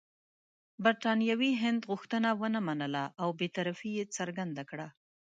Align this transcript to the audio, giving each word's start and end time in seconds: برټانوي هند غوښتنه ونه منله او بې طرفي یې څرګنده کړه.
برټانوي 0.83 1.51
هند 1.61 1.79
غوښتنه 1.89 2.29
ونه 2.39 2.59
منله 2.67 3.03
او 3.21 3.29
بې 3.39 3.47
طرفي 3.55 3.89
یې 3.97 4.03
څرګنده 4.17 4.63
کړه. 4.69 4.87